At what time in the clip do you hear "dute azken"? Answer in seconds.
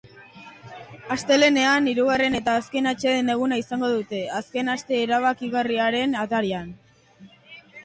3.93-4.73